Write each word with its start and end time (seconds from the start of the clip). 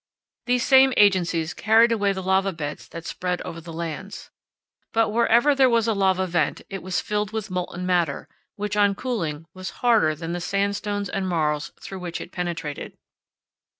These 0.47 0.65
same 0.65 0.95
agencies 0.97 1.53
carried 1.53 1.91
away 1.91 2.11
the 2.11 2.23
lava 2.23 2.51
beds 2.51 2.87
that 2.87 3.05
spread 3.05 3.39
over 3.43 3.61
the 3.61 3.71
lands. 3.71 4.31
But 4.93 5.09
wherever 5.09 5.53
there 5.53 5.69
was 5.69 5.87
a 5.87 5.93
lava 5.93 6.25
vent 6.25 6.63
it 6.71 6.81
was 6.81 6.99
filled 6.99 7.31
with 7.31 7.51
molten 7.51 7.85
matter, 7.85 8.27
which 8.55 8.75
on 8.75 8.95
cooling 8.95 9.45
was 9.53 9.69
harder 9.85 10.15
than 10.15 10.31
the 10.33 10.41
sandstones 10.41 11.07
and 11.07 11.27
marls 11.27 11.71
through 11.79 11.99
which 11.99 12.19
it 12.19 12.31
penetrated. 12.31 12.97